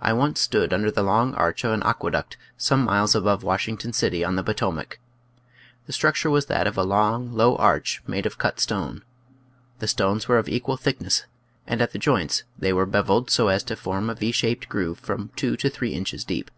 I 0.00 0.14
once 0.14 0.40
stood 0.40 0.72
under 0.72 0.90
the 0.90 1.02
long 1.02 1.34
arch 1.34 1.62
of 1.62 1.72
an 1.72 1.82
aque 1.86 2.10
duct 2.10 2.38
some 2.56 2.82
miles 2.82 3.14
above 3.14 3.42
Washington 3.42 3.92
City 3.92 4.24
on 4.24 4.34
the 4.36 4.42
Potomac. 4.42 4.98
The 5.84 5.92
structure 5.92 6.30
was 6.30 6.46
that 6.46 6.66
of 6.66 6.78
a 6.78 6.82
long, 6.82 7.32
low 7.34 7.54
arch 7.56 8.02
made 8.06 8.24
of 8.24 8.38
cut 8.38 8.58
stone. 8.60 9.02
The 9.78 9.88
stones 9.88 10.26
were 10.26 10.38
of 10.38 10.48
equal 10.48 10.78
thickness, 10.78 11.26
and 11.66 11.82
at 11.82 11.92
the 11.92 11.98
joints 11.98 12.44
they 12.58 12.72
were 12.72 12.86
beveled 12.86 13.28
so 13.28 13.48
as 13.48 13.62
to 13.64 13.76
form 13.76 14.08
a 14.08 14.14
V 14.14 14.32
shaped 14.32 14.70
groove 14.70 15.00
from 15.00 15.28
two 15.36 15.54
to 15.58 15.68
three 15.68 15.90
inches 15.92 16.24
deep. 16.24 16.50